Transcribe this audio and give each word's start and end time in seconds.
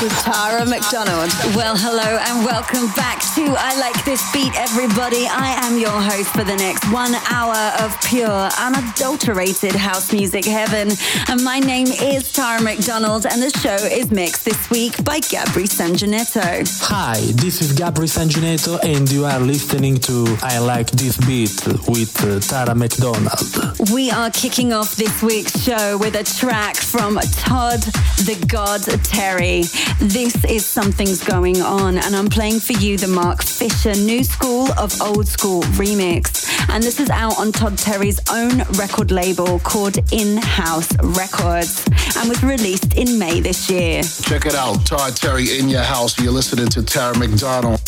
With 0.00 0.16
Tara 0.22 0.64
McDonald. 0.64 1.32
Well, 1.56 1.76
hello 1.76 2.18
and 2.22 2.46
welcome 2.46 2.86
back 2.94 3.18
to 3.34 3.42
I 3.58 3.76
Like 3.80 4.04
This 4.04 4.22
Beat, 4.32 4.54
everybody. 4.54 5.26
I 5.26 5.58
am 5.66 5.76
your 5.76 5.90
host 5.90 6.28
for 6.28 6.44
the 6.44 6.54
next 6.54 6.86
one 6.92 7.14
hour 7.28 7.74
of 7.82 8.00
pure, 8.02 8.48
unadulterated 8.60 9.74
house 9.74 10.12
music 10.12 10.44
heaven. 10.44 10.92
And 11.28 11.42
my 11.42 11.58
name 11.58 11.88
is 11.88 12.32
Tara 12.32 12.62
McDonald, 12.62 13.26
and 13.26 13.42
the 13.42 13.50
show 13.58 13.74
is 13.74 14.12
mixed 14.12 14.44
this 14.44 14.70
week 14.70 15.02
by 15.02 15.18
Gabri 15.18 15.66
Sanjanetto. 15.66 16.62
Hi, 16.86 17.18
this 17.34 17.60
is 17.60 17.72
Gabri 17.72 18.06
Sanjanetto, 18.06 18.78
and 18.84 19.10
you 19.10 19.24
are 19.24 19.40
listening 19.40 19.96
to 20.06 20.36
I 20.42 20.60
Like 20.60 20.92
This 20.92 21.16
Beat 21.26 21.66
with 21.88 22.14
uh, 22.22 22.38
Tara 22.38 22.76
McDonald. 22.76 23.90
We 23.92 24.12
are 24.12 24.30
kicking 24.30 24.72
off 24.72 24.94
this 24.94 25.22
week's 25.24 25.60
show 25.60 25.98
with 25.98 26.14
a 26.14 26.22
track 26.22 26.76
from 26.76 27.18
Todd 27.32 27.80
the 28.26 28.36
God 28.46 28.82
Terry. 29.02 29.64
This 30.00 30.44
is 30.44 30.64
Something's 30.64 31.22
Going 31.22 31.60
On, 31.60 31.98
and 31.98 32.14
I'm 32.14 32.28
playing 32.28 32.60
for 32.60 32.74
you 32.74 32.96
the 32.96 33.08
Mark 33.08 33.42
Fisher 33.42 33.94
New 33.94 34.22
School 34.22 34.68
of 34.78 35.00
Old 35.02 35.26
School 35.26 35.62
remix. 35.78 36.46
And 36.70 36.82
this 36.82 37.00
is 37.00 37.10
out 37.10 37.38
on 37.38 37.52
Todd 37.52 37.76
Terry's 37.78 38.20
own 38.30 38.58
record 38.78 39.10
label 39.10 39.58
called 39.60 39.98
In 40.12 40.36
House 40.36 40.88
Records 41.02 41.84
and 42.16 42.28
was 42.28 42.42
released 42.42 42.94
in 42.94 43.18
May 43.18 43.40
this 43.40 43.68
year. 43.70 44.02
Check 44.02 44.46
it 44.46 44.54
out, 44.54 44.84
Todd 44.86 45.16
Terry 45.16 45.58
in 45.58 45.68
your 45.68 45.82
house. 45.82 46.18
You're 46.18 46.32
listening 46.32 46.68
to 46.68 46.82
Tara 46.82 47.16
McDonald. 47.18 47.80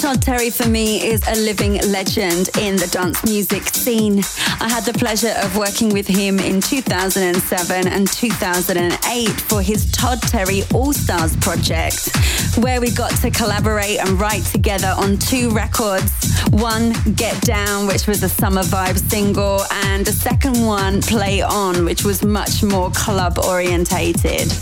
Todd 0.00 0.20
Terry 0.20 0.50
for 0.50 0.68
me 0.68 1.06
is 1.06 1.26
a 1.28 1.34
living 1.36 1.74
legend 1.90 2.50
in 2.58 2.76
the 2.76 2.86
dance 2.86 3.24
music 3.24 3.62
scene. 3.62 4.22
I 4.60 4.68
had 4.68 4.84
the 4.84 4.92
pleasure 4.92 5.34
of 5.42 5.56
working 5.56 5.90
with 5.90 6.06
him 6.06 6.38
in 6.40 6.60
2007 6.60 7.88
and 7.88 8.06
2008 8.10 9.28
for 9.28 9.62
his 9.62 9.90
Todd 9.92 10.20
Terry 10.22 10.62
All 10.74 10.92
Stars 10.92 11.33
project, 11.40 12.10
where 12.58 12.80
we 12.80 12.90
got 12.90 13.10
to 13.22 13.30
collaborate 13.30 13.98
and 13.98 14.20
write 14.20 14.44
together 14.44 14.94
on 14.96 15.16
two 15.18 15.50
records. 15.50 16.12
One, 16.50 16.92
Get 17.14 17.40
Down, 17.42 17.86
which 17.86 18.06
was 18.06 18.22
a 18.22 18.28
summer 18.28 18.62
vibe 18.62 18.98
single, 18.98 19.62
and 19.86 20.04
the 20.04 20.12
second 20.12 20.64
one, 20.64 21.00
Play 21.02 21.42
On, 21.42 21.84
which 21.84 22.04
was 22.04 22.24
much 22.24 22.62
more 22.62 22.90
club 22.90 23.38
orientated. 23.38 24.52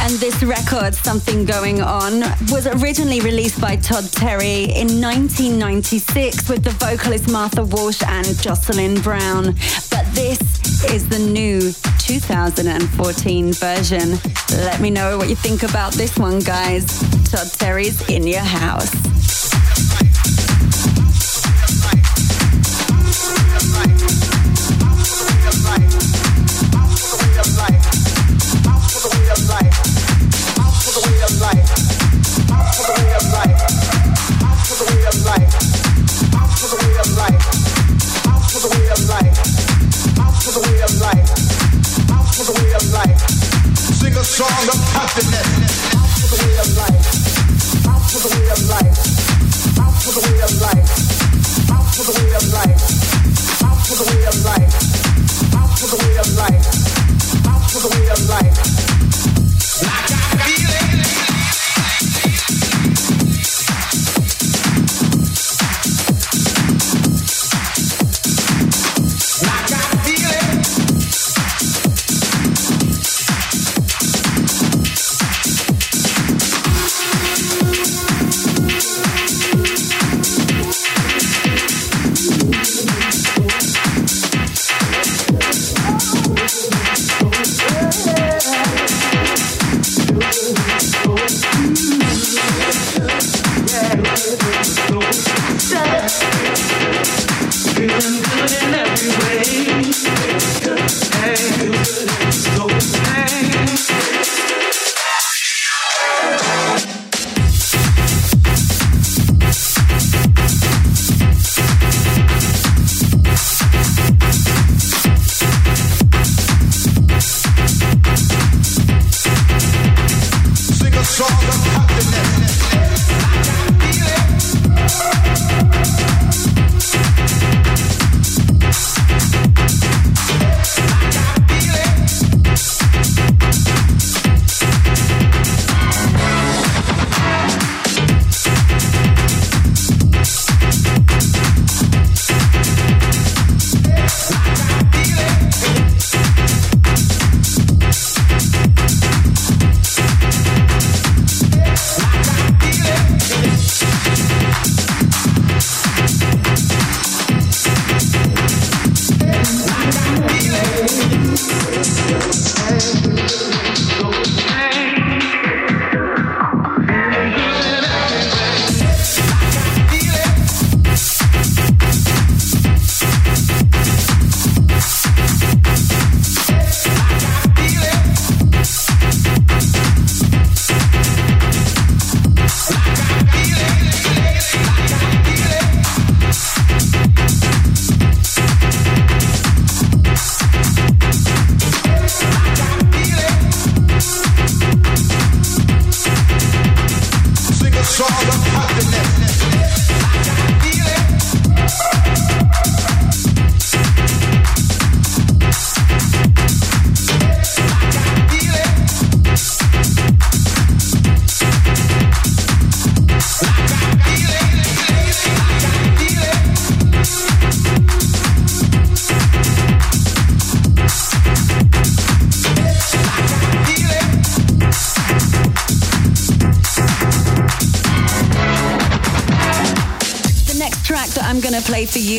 And 0.00 0.12
this 0.14 0.42
record, 0.42 0.94
Something 0.94 1.44
Going 1.44 1.82
On, 1.82 2.20
was 2.50 2.66
originally 2.66 3.20
released 3.20 3.60
by 3.60 3.76
Todd 3.76 4.04
Terry 4.12 4.64
in 4.64 5.00
1996 5.00 6.48
with 6.48 6.64
the 6.64 6.70
vocalist 6.70 7.30
Martha 7.30 7.64
Wash 7.64 8.02
and 8.02 8.26
Jocelyn 8.40 9.00
Brown. 9.00 9.54
But 9.90 10.06
this 10.12 10.40
is 10.84 11.08
the 11.08 11.18
new 11.18 11.72
2014 11.98 13.52
version. 13.52 14.18
Let 14.64 14.80
me 14.80 14.90
know 14.90 15.18
what 15.18 15.28
you 15.28 15.36
think 15.36 15.62
about 15.62 15.92
this 15.92 16.16
one, 16.16 16.40
guys. 16.40 16.86
Todd 17.30 17.48
Terry's 17.58 18.08
In 18.08 18.26
Your 18.26 18.40
House. 18.40 18.94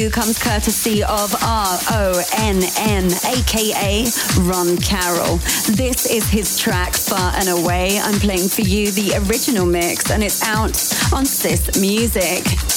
Comes 0.09 0.37
courtesy 0.37 1.03
of 1.03 1.35
R 1.43 1.79
O 1.91 2.23
N 2.37 2.61
N, 2.77 3.05
aka 3.25 4.05
Ron 4.41 4.77
Carroll. 4.77 5.37
This 5.75 6.05
is 6.05 6.29
his 6.29 6.57
track 6.57 6.93
Far 6.93 7.33
and 7.35 7.49
Away. 7.49 7.99
I'm 7.99 8.19
playing 8.19 8.49
for 8.49 8.61
you 8.61 8.91
the 8.91 9.15
original 9.27 9.65
mix, 9.65 10.11
and 10.11 10.23
it's 10.23 10.43
out 10.43 10.77
on 11.13 11.25
Sis 11.25 11.79
Music. 11.79 12.68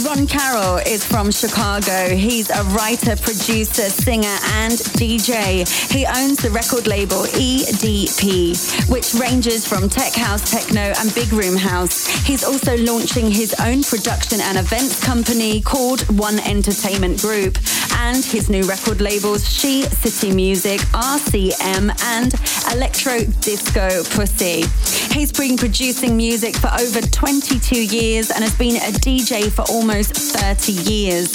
Ron 0.00 0.26
Carroll 0.26 0.78
is 0.78 1.04
from 1.04 1.30
Chicago. 1.30 2.16
He's 2.16 2.48
a 2.48 2.64
writer, 2.72 3.14
producer, 3.14 3.90
singer, 3.90 4.36
and 4.56 4.72
DJ. 4.96 5.68
He 5.92 6.06
owns 6.06 6.38
the 6.38 6.50
record 6.50 6.86
label 6.86 7.24
EDP, 7.24 8.88
which 8.88 9.12
ranges 9.14 9.68
from 9.68 9.90
tech 9.90 10.14
house, 10.14 10.50
techno, 10.50 10.94
and 10.98 11.14
big 11.14 11.30
room 11.32 11.56
house. 11.56 12.06
He's 12.24 12.42
also 12.42 12.76
launching 12.78 13.30
his 13.30 13.54
own 13.60 13.82
production 13.82 14.40
and 14.40 14.56
events 14.56 14.98
company 15.04 15.60
called 15.60 16.00
One 16.18 16.40
Entertainment 16.40 17.20
Group, 17.20 17.58
and 17.98 18.24
his 18.24 18.48
new 18.48 18.62
record 18.62 19.02
labels 19.02 19.46
She 19.46 19.82
City 19.82 20.34
Music, 20.34 20.80
RCM, 20.92 21.92
and 22.02 22.32
Electro 22.74 23.20
Disco 23.40 24.02
Pussy. 24.16 24.64
He's 25.12 25.30
been 25.30 25.58
producing 25.58 26.16
music 26.16 26.56
for 26.56 26.70
over 26.80 27.02
22 27.02 27.76
years 27.76 28.30
and 28.30 28.42
has 28.42 28.56
been 28.56 28.76
a 28.76 28.92
DJ 28.98 29.52
for 29.52 29.62
all 29.70 29.81
almost 29.82 30.14
30 30.14 30.72
years. 30.88 31.32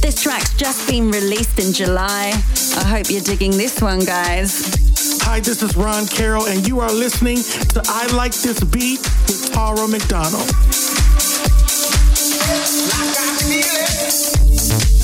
This 0.00 0.22
track's 0.22 0.54
just 0.54 0.88
been 0.88 1.10
released 1.10 1.58
in 1.58 1.74
July. 1.74 2.32
I 2.78 2.84
hope 2.84 3.10
you're 3.10 3.20
digging 3.20 3.50
this 3.50 3.82
one, 3.82 3.98
guys. 3.98 5.20
Hi, 5.24 5.40
this 5.40 5.62
is 5.62 5.76
Ron 5.76 6.06
Carroll, 6.06 6.46
and 6.46 6.66
you 6.66 6.80
are 6.80 6.90
listening 6.90 7.36
to 7.36 7.82
I 7.84 8.06
Like 8.16 8.32
This 8.32 8.64
Beat 8.64 9.00
with 9.28 9.52
Tara 9.52 9.86
McDonald. 9.86 10.48
far, 14.58 15.01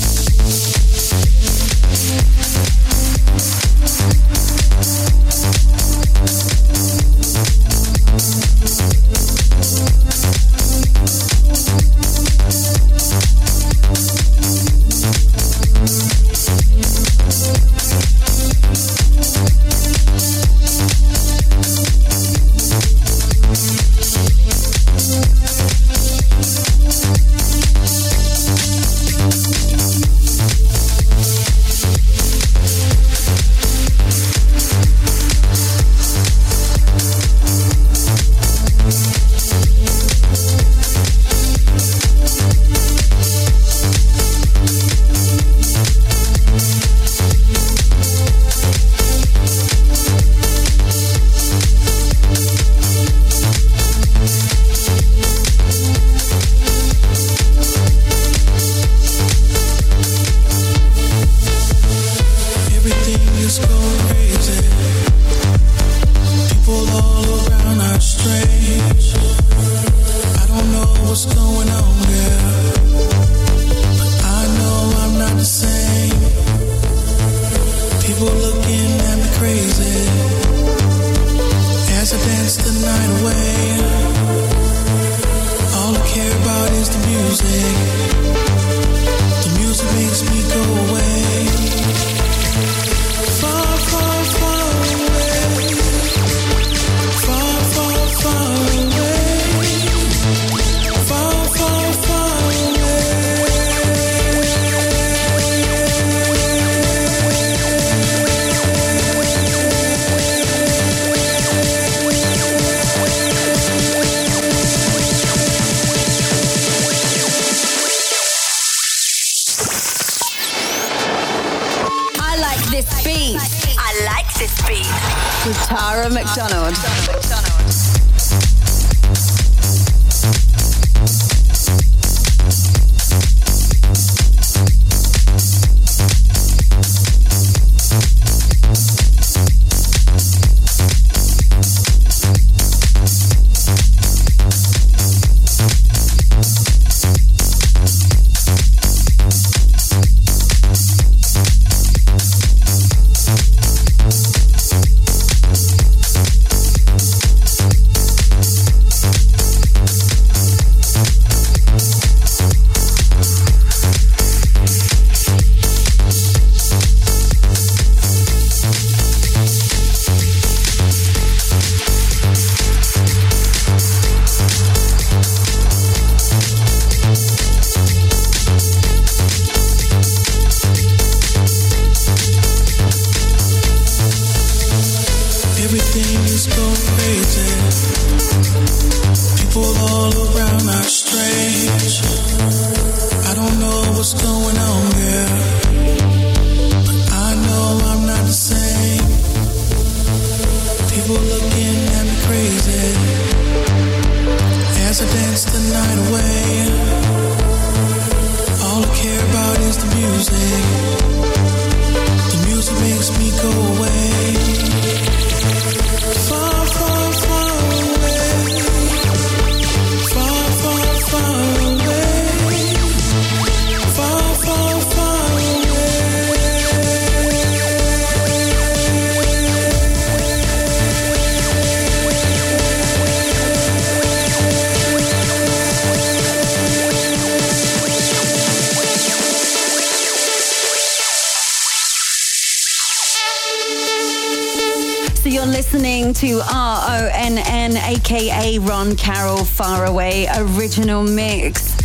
original 250.59 251.03
mix. 251.03 251.77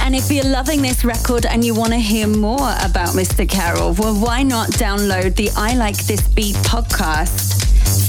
And 0.00 0.14
if 0.14 0.30
you're 0.30 0.44
loving 0.44 0.82
this 0.82 1.04
record 1.04 1.46
and 1.46 1.64
you 1.64 1.74
want 1.74 1.92
to 1.92 1.98
hear 1.98 2.26
more 2.26 2.74
about 2.82 3.10
Mr. 3.10 3.48
Carroll, 3.48 3.92
well, 3.92 4.14
why 4.14 4.42
not 4.42 4.70
download 4.70 5.36
the 5.36 5.50
I 5.56 5.76
Like 5.76 5.96
This 6.06 6.26
Beat 6.28 6.56
podcast? 6.56 7.62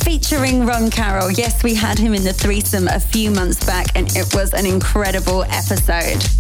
featuring 0.04 0.66
Ron 0.66 0.90
Carroll. 0.90 1.32
Yes, 1.32 1.64
we 1.64 1.76
had 1.76 2.00
him 2.00 2.14
in 2.14 2.24
the 2.24 2.34
threesome 2.34 2.88
a 2.88 3.00
few 3.00 3.30
months 3.30 3.64
back, 3.66 3.88
and 3.96 4.08
it 4.16 4.34
was 4.34 4.54
an 4.54 4.66
incredible 4.66 5.44
episode. 5.44 6.37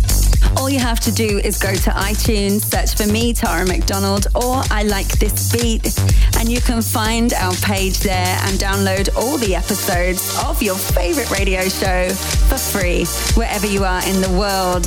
All 0.68 0.74
you 0.74 0.80
have 0.80 1.00
to 1.00 1.14
do 1.14 1.40
is 1.46 1.58
go 1.58 1.74
to 1.74 1.90
iTunes, 1.92 2.60
search 2.60 2.96
for 3.02 3.10
me, 3.10 3.32
Tara 3.32 3.66
McDonald, 3.66 4.28
or 4.36 4.62
I 4.70 4.84
Like 4.84 5.08
This 5.18 5.50
Beat, 5.54 5.98
and 6.38 6.50
you 6.50 6.60
can 6.60 6.82
find 6.82 7.32
our 7.32 7.54
page 7.64 8.00
there 8.00 8.38
and 8.42 8.60
download 8.60 9.08
all 9.16 9.38
the 9.38 9.56
episodes 9.56 10.38
of 10.44 10.62
your 10.62 10.76
favorite 10.76 11.32
radio 11.32 11.70
show 11.70 12.10
for 12.10 12.58
free, 12.58 13.06
wherever 13.40 13.66
you 13.66 13.86
are 13.86 14.06
in 14.10 14.20
the 14.20 14.30
world. 14.32 14.84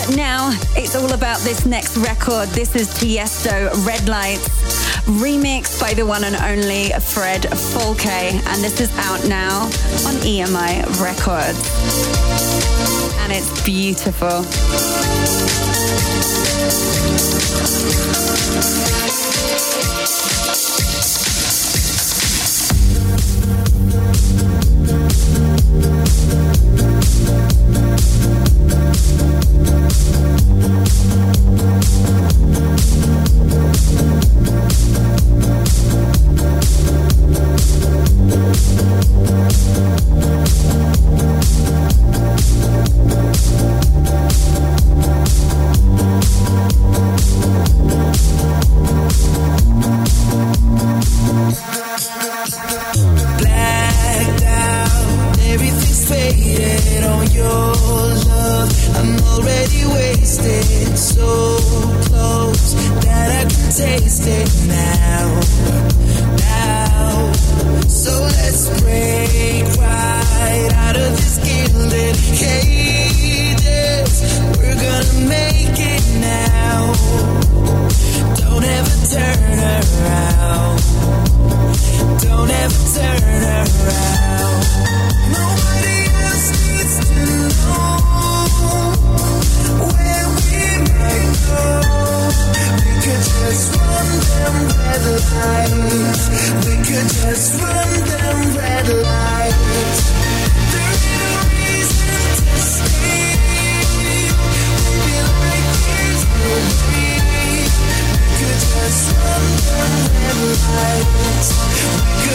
But 0.00 0.16
now 0.16 0.58
it's 0.74 0.96
all 0.96 1.12
about 1.12 1.40
this 1.40 1.66
next 1.66 1.98
record. 1.98 2.48
This 2.48 2.74
is 2.74 2.88
Tiesto 2.88 3.68
Red 3.86 4.08
Lights, 4.08 4.48
remixed 5.04 5.78
by 5.78 5.92
the 5.92 6.06
one 6.06 6.24
and 6.24 6.36
only 6.36 6.88
Fred 7.00 7.42
Falke, 7.42 8.06
and 8.06 8.64
this 8.64 8.80
is 8.80 8.90
out 8.96 9.28
now 9.28 9.64
on 10.06 10.14
EMI 10.24 10.86
Records 11.02 12.37
and 13.30 13.36
it's 13.36 13.62
beautiful. 13.62 14.44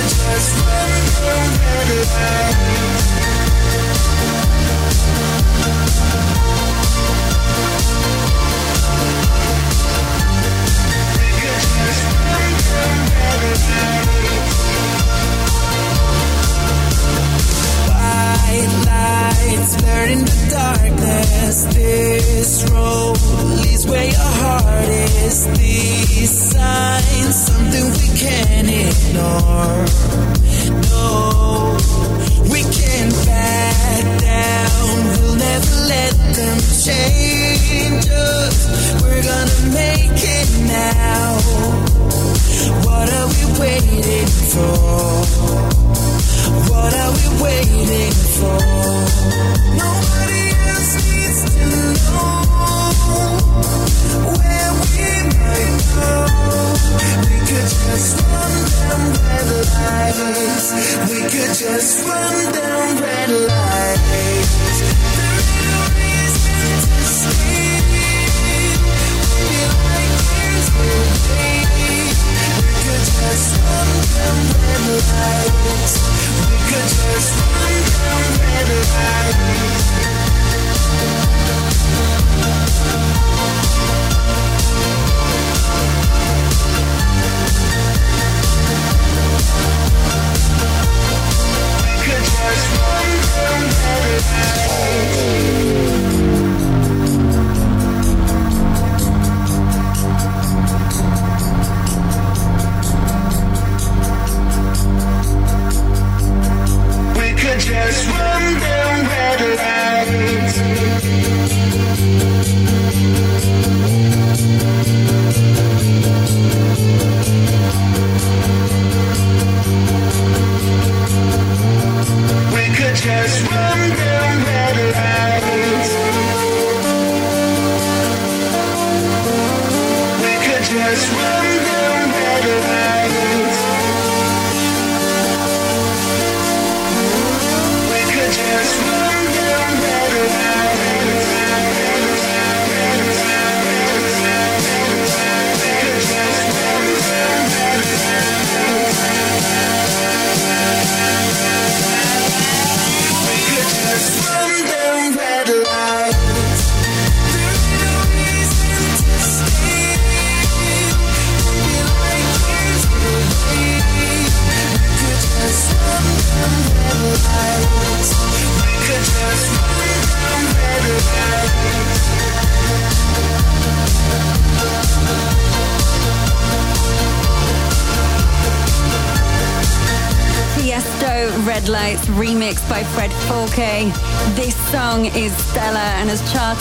just 0.09 0.65
let 0.65 1.03
go, 1.21 1.33
let 1.63 2.57
it. 2.57 2.62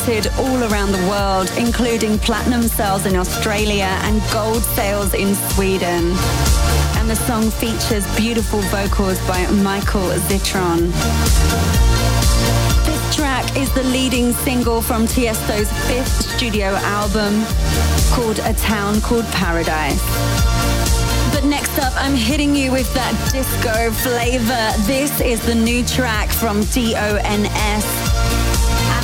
Charted 0.05 0.33
all 0.39 0.65
around 0.65 0.91
the 0.91 1.09
world, 1.09 1.51
including 1.57 2.19
platinum 2.19 2.63
sales 2.63 3.07
in 3.07 3.15
Australia 3.15 3.99
and 4.03 4.21
gold 4.33 4.63
sales 4.63 5.15
in 5.15 5.35
Sweden. 5.51 6.13
And 6.97 7.09
the 7.09 7.15
song 7.15 7.51
features 7.51 8.05
beautiful 8.17 8.61
vocals 8.63 9.19
by 9.29 9.47
Michael 9.63 10.11
Zitron. 10.29 10.91
This 12.85 13.17
track 13.17 13.57
is 13.57 13.73
the 13.75 13.85
leading 13.85 14.33
single 14.33 14.83
from 14.83 15.07
Tiesto's 15.07 15.71
fifth 15.87 16.37
studio 16.37 16.75
album 16.99 17.45
called 18.13 18.39
A 18.41 18.55
Town 18.55 19.01
Called 19.01 19.27
Paradise. 19.27 20.03
But 21.33 21.45
next 21.45 21.79
up, 21.79 21.93
I'm 21.97 22.15
hitting 22.15 22.57
you 22.57 22.73
with 22.73 22.93
that 22.95 23.15
disco 23.33 23.91
flavor. 23.91 24.73
This 24.87 25.21
is 25.21 25.45
the 25.47 25.55
new 25.55 25.85
track 25.85 26.29
from 26.29 26.63
DONS. 26.65 28.02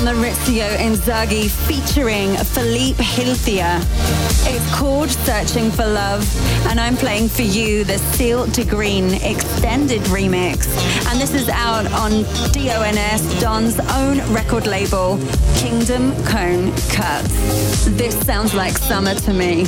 Maurizio 0.02 0.66
Inzaghi 0.78 1.48
featuring 1.48 2.36
Philippe 2.36 3.02
Heithier. 3.02 4.17
It's 4.50 4.74
called 4.74 5.10
Searching 5.10 5.70
for 5.70 5.86
Love, 5.86 6.24
and 6.68 6.80
I'm 6.80 6.96
playing 6.96 7.28
for 7.28 7.42
you 7.42 7.84
the 7.84 7.98
Seal 7.98 8.46
to 8.46 8.64
Green 8.64 9.12
extended 9.22 10.00
remix. 10.04 10.66
And 11.06 11.20
this 11.20 11.34
is 11.34 11.50
out 11.50 11.84
on 11.92 12.22
DONS, 12.52 13.40
Don's 13.42 13.78
own 13.90 14.20
record 14.32 14.66
label, 14.66 15.18
Kingdom 15.56 16.12
Kome 16.24 16.72
Cuts. 16.90 17.84
This 17.98 18.18
sounds 18.24 18.54
like 18.54 18.78
summer 18.78 19.14
to 19.14 19.34
me. 19.34 19.64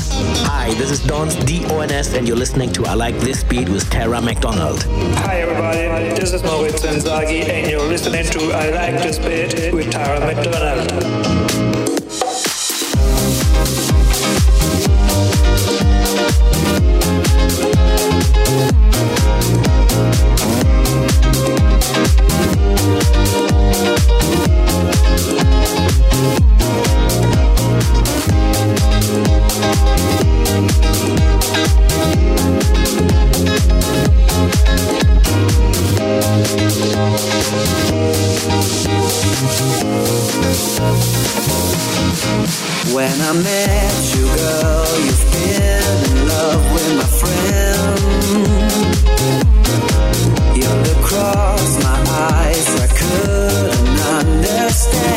Hi, 0.49 0.72
this 0.75 0.90
is 0.90 1.00
Don's 1.00 1.37
DONS, 1.37 2.14
and 2.14 2.26
you're 2.26 2.38
listening 2.38 2.72
to 2.72 2.87
I 2.87 2.94
Like 2.94 3.18
This 3.18 3.44
Beat 3.44 3.68
with 3.68 3.90
Tara 3.90 4.22
McDonald. 4.22 4.84
Hi, 5.18 5.42
everybody. 5.42 6.18
This 6.18 6.32
is 6.32 6.40
Maurizio 6.40 6.94
Inzaghi, 6.94 7.46
and 7.46 7.70
you're 7.70 7.87
listening 7.87 8.25
to 8.25 8.52
I 8.52 8.70
Like 8.70 9.02
This 9.02 9.18
Beat 9.18 9.75
with 9.75 9.90
Tara 9.90 10.20
McDonald. 10.20 11.39
When 42.94 43.20
I 43.20 43.32
met 43.32 44.14
you, 44.14 44.24
girl, 44.36 44.86
you've 45.04 45.24
been 45.32 45.82
in 46.10 46.28
love 46.28 46.62
with 46.74 46.90
my 47.00 47.08
friend. 47.20 47.98
You 50.56 50.68
look 50.84 50.98
across 50.98 51.70
my 51.84 51.98
eyes, 52.08 52.68
I 52.80 52.88
couldn't 53.00 54.00
understand 54.18 55.10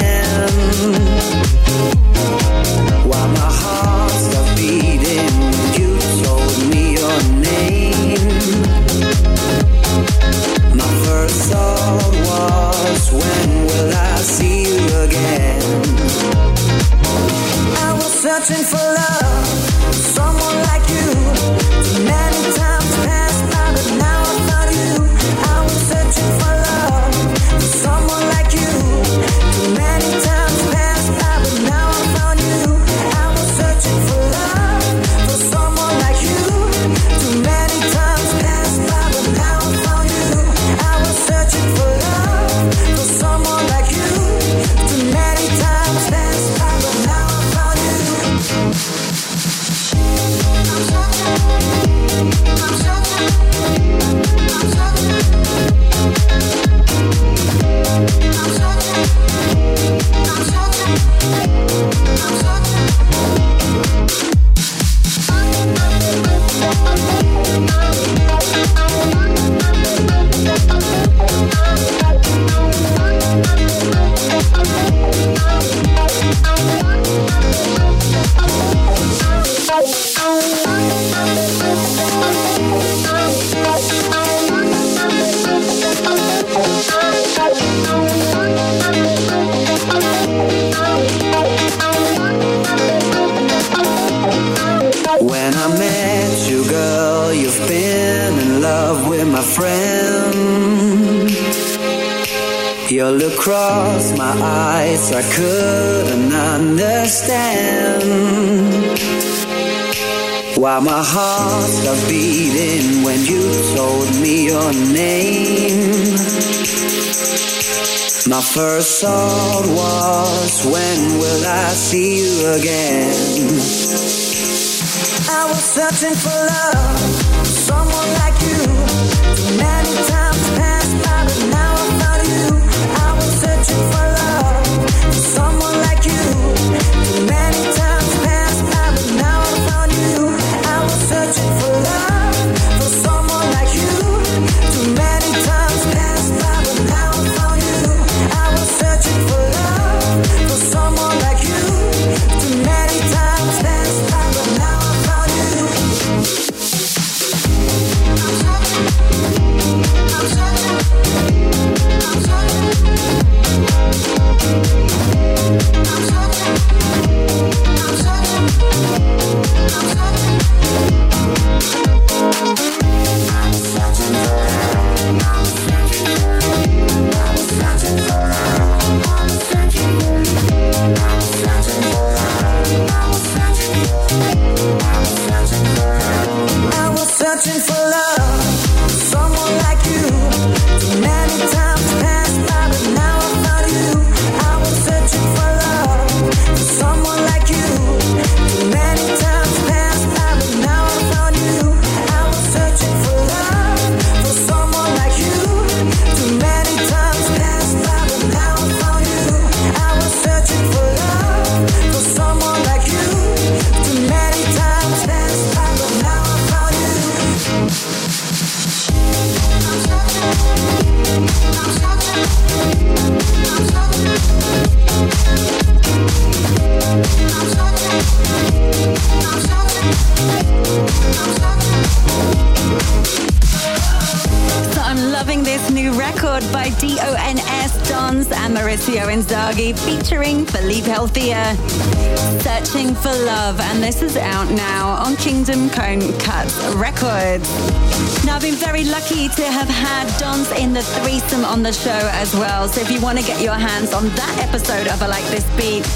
to 253.23 253.27
get 253.31 253.41
your 253.41 253.53
hands 253.53 253.93
on 253.93 254.09
that 254.15 254.37
episode 254.41 254.87
of 254.87 255.01
I 255.01 255.07
Like 255.07 255.23
This 255.25 255.45
Beat, 255.55 255.87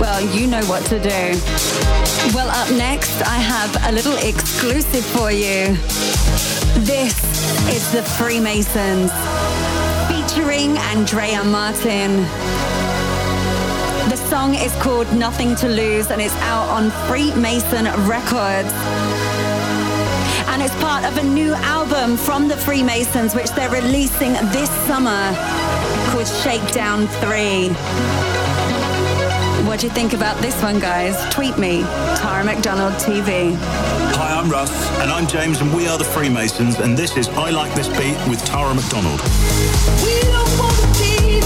well, 0.00 0.20
you 0.34 0.46
know 0.46 0.62
what 0.64 0.82
to 0.86 0.98
do. 0.98 1.36
Well, 2.32 2.48
up 2.48 2.70
next, 2.72 3.20
I 3.22 3.36
have 3.36 3.76
a 3.88 3.92
little 3.92 4.16
exclusive 4.16 5.04
for 5.04 5.30
you. 5.30 5.76
This 6.86 7.16
is 7.68 7.92
the 7.92 8.02
Freemasons 8.16 9.12
featuring 10.08 10.78
Andrea 10.94 11.44
Martin. 11.44 12.22
The 14.08 14.16
song 14.30 14.54
is 14.54 14.74
called 14.76 15.12
Nothing 15.12 15.56
to 15.56 15.68
Lose 15.68 16.10
and 16.10 16.20
it's 16.20 16.36
out 16.48 16.68
on 16.70 16.90
Freemason 17.08 17.84
Records. 18.08 18.72
And 20.48 20.62
it's 20.62 20.74
part 20.76 21.04
of 21.04 21.18
a 21.18 21.24
new 21.24 21.52
album 21.52 22.16
from 22.16 22.48
the 22.48 22.56
Freemasons, 22.56 23.34
which 23.34 23.50
they're 23.50 23.70
releasing 23.70 24.32
this 24.52 24.70
summer 24.86 25.59
called 26.10 26.26
Shakedown 26.26 27.06
3. 27.06 27.68
What 29.66 29.78
do 29.78 29.86
you 29.86 29.92
think 29.92 30.12
about 30.12 30.36
this 30.42 30.60
one, 30.60 30.80
guys? 30.80 31.14
Tweet 31.32 31.56
me, 31.56 31.82
Tara 32.16 32.42
McDonald 32.42 32.94
TV. 32.94 33.54
Hi, 33.54 34.40
I'm 34.40 34.50
Russ, 34.50 34.72
and 35.00 35.10
I'm 35.10 35.28
James, 35.28 35.60
and 35.60 35.72
we 35.72 35.86
are 35.86 35.98
the 35.98 36.04
Freemasons, 36.04 36.80
and 36.80 36.96
this 36.96 37.16
is 37.16 37.28
I 37.28 37.50
Like 37.50 37.72
This 37.74 37.86
Beat 37.88 38.16
with 38.28 38.44
Tara 38.44 38.74
McDonald. 38.74 39.20
We 40.02 40.20
don't 40.26 40.58
want 40.58 40.76
to 40.82 40.88
be 40.98 41.38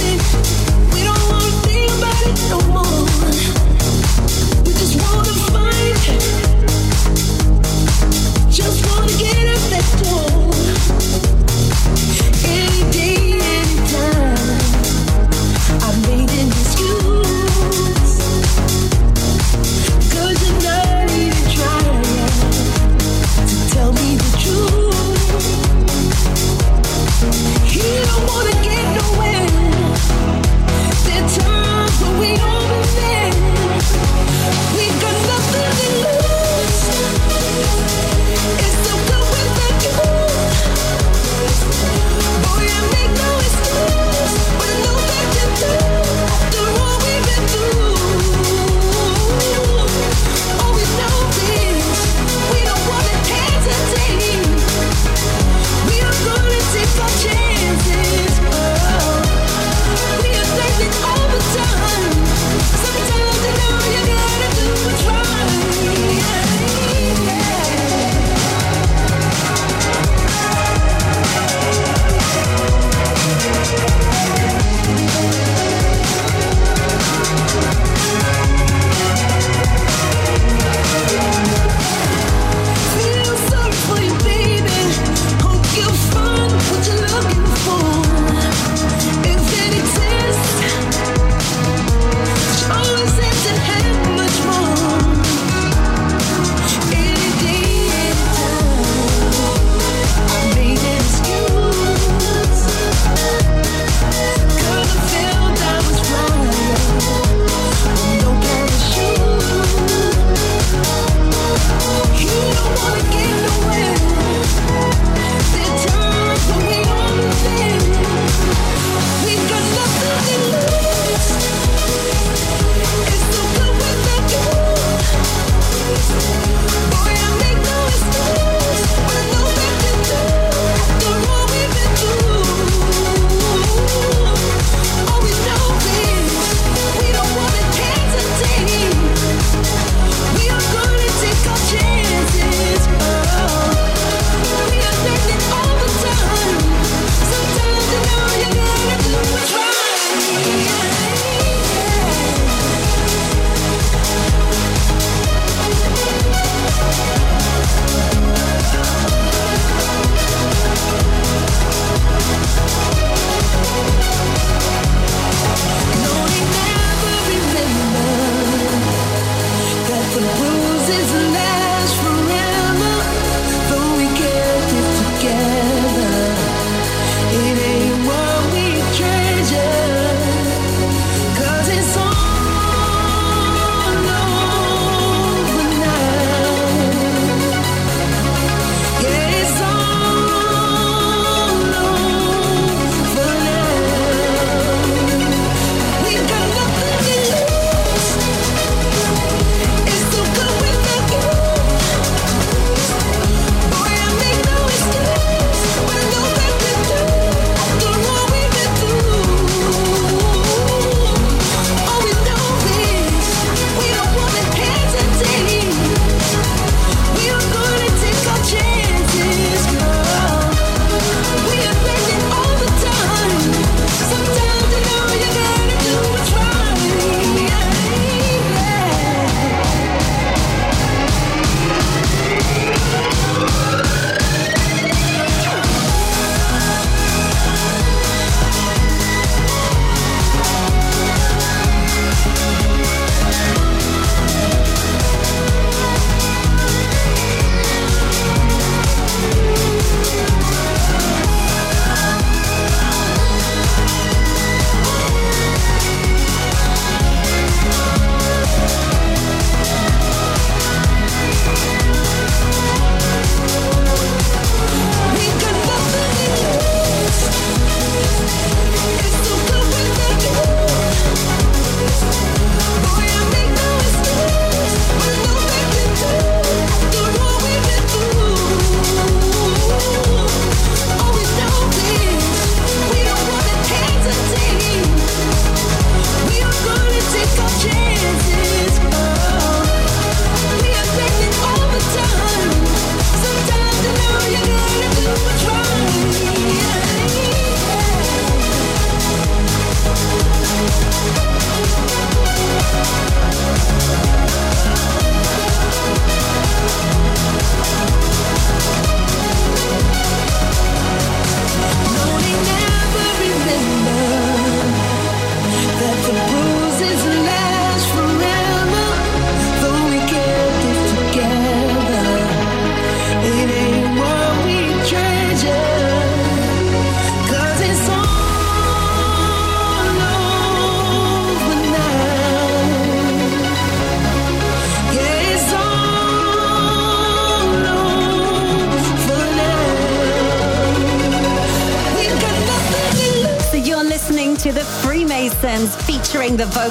We 0.95 1.05
don't 1.05 1.29
want 1.29 1.45
to 1.45 1.53
think 1.69 1.93
about 1.99 2.25
it 2.25 2.39
no 2.49 2.61
more. 2.73 3.05
We 4.65 4.73
just 4.73 4.97
want 4.97 5.27
to 5.27 5.35
find 5.53 5.95
Just 6.05 6.44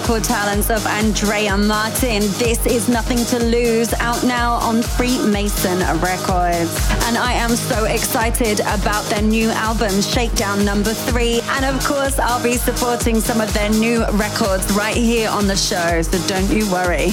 vocal 0.04 0.20
talents 0.22 0.70
of 0.70 0.86
Andrea 0.86 1.56
Martin. 1.56 2.22
This 2.38 2.66
is 2.66 2.90
Nothing 2.90 3.24
to 3.26 3.40
Lose, 3.40 3.94
out 4.02 4.22
now 4.24 4.56
on 4.56 4.82
Freemason 4.82 5.80
Records. 6.02 6.76
And 7.06 7.18
I 7.18 7.32
am 7.34 7.52
so 7.52 7.86
excited 7.86 8.60
about 8.62 9.04
their 9.06 9.22
new 9.22 9.50
album, 9.52 10.02
Shakedown 10.02 10.66
Number 10.66 10.94
Three. 10.94 11.40
And 11.56 11.66
of 11.66 11.84
course, 11.86 12.18
I'll 12.18 12.44
be 12.44 12.54
supporting 12.54 13.20
some 13.20 13.40
of 13.40 13.54
their 13.54 13.70
new 13.70 14.06
records 14.14 14.72
right 14.74 14.96
here 14.96 15.30
on 15.30 15.48
the 15.48 15.56
show, 15.56 16.02
so 16.02 16.18
don't 16.28 16.50
you 16.50 16.70
worry. 16.72 17.12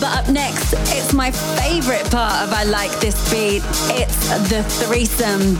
But 0.00 0.26
up 0.26 0.28
next, 0.28 0.74
it's 0.94 1.12
my 1.12 1.30
favorite 1.30 2.10
part 2.10 2.42
of 2.42 2.52
I 2.52 2.64
Like 2.64 2.90
This 2.98 3.16
Beat. 3.30 3.62
It's 3.94 4.28
the 4.50 4.64
threesome. 4.84 5.54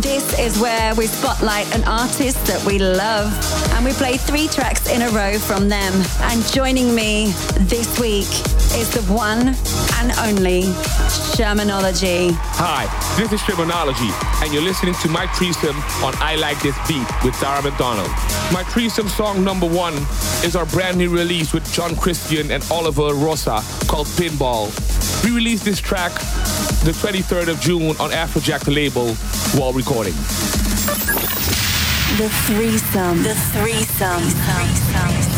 This 0.00 0.38
is 0.38 0.58
where 0.58 0.94
we 0.96 1.06
spotlight 1.06 1.72
an 1.74 1.84
artist 1.84 2.44
that 2.46 2.62
we 2.64 2.78
love 2.78 3.32
and 3.74 3.84
we 3.84 3.92
play 3.92 4.16
three 4.16 4.48
tracks 4.48 4.90
in 4.90 5.02
a 5.02 5.10
row 5.10 5.38
from 5.38 5.68
them. 5.68 5.92
And 6.22 6.44
joining 6.52 6.94
me 6.94 7.32
this 7.60 7.98
week 8.00 8.28
is 8.74 8.90
the 8.90 9.02
one 9.12 9.54
and 9.98 10.12
only 10.20 10.62
Shermanology. 11.34 12.30
Hi, 12.54 12.86
this 13.16 13.32
is 13.32 13.40
Shermanology, 13.40 14.12
and 14.42 14.52
you're 14.52 14.62
listening 14.62 14.94
to 15.02 15.08
my 15.08 15.26
threesome 15.34 15.76
on 16.04 16.14
I 16.22 16.36
Like 16.36 16.60
This 16.62 16.76
Beat 16.86 17.06
with 17.24 17.34
Tara 17.34 17.62
McDonald. 17.62 18.10
My 18.52 18.62
threesome 18.62 19.08
song 19.08 19.42
number 19.42 19.66
one 19.66 19.94
is 20.44 20.54
our 20.54 20.66
brand 20.66 20.98
new 20.98 21.10
release 21.10 21.52
with 21.52 21.70
John 21.72 21.96
Christian 21.96 22.52
and 22.52 22.64
Oliver 22.70 23.12
Rosa 23.14 23.60
called 23.88 24.06
Pinball. 24.14 24.70
We 25.24 25.32
released 25.34 25.64
this 25.64 25.80
track 25.80 26.12
the 26.84 26.92
23rd 26.92 27.48
of 27.48 27.60
June 27.60 27.90
on 27.98 28.10
Afrojack 28.10 28.64
the 28.64 28.70
label 28.70 29.16
Wall 29.58 29.72
Recording. 29.72 30.14
The 32.18 32.28
threesome. 32.46 33.22
The 33.24 33.34
threesome. 33.52 34.22
about 34.90 35.37